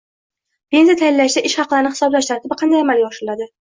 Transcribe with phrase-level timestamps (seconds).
[0.75, 3.55] Pensiya tayinlashda ish haqlarini hisoblash tartibi qanday amalga oshiriladi?